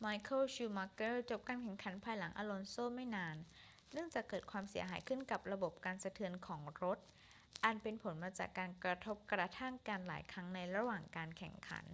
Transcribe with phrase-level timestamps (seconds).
[0.00, 3.36] ไมเคิล ชูมักเกอร์ จบการแข่งขันภายหลังอลอนโซไม่นาน
[3.92, 6.98] เนื่องจากเกิดความเสียหายขึ้นกับระบบกันสะเทือนของรถ
[7.64, 11.84] อันเป็นผลมาจากการกระทบกระทั่งกันหลายครั้งในระหว่างการแข่งขัน